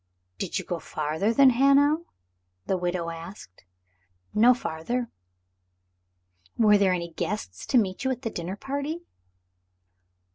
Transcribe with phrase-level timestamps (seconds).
[0.39, 2.05] "Did you go farther than Hanau?"
[2.65, 3.65] the widow asked.
[4.33, 5.11] "No farther."
[6.57, 9.03] "Were there any guests to meet you at the dinner party?"